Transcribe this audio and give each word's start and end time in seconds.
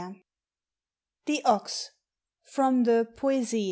350 0.01 0.19
THE 1.27 1.43
OX. 1.47 1.91
FROM 2.43 2.85
THE" 2.85 3.05
POUSIE." 3.17 3.59